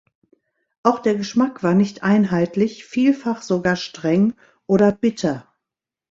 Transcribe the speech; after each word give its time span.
Auch 0.81 0.97
der 0.97 1.13
Geschmack 1.13 1.61
war 1.61 1.75
nicht 1.75 2.01
einheitlich, 2.01 2.85
vielfach 2.85 3.43
sogar 3.43 3.75
streng 3.75 4.33
oder 4.65 4.91
bitter. 4.91 5.47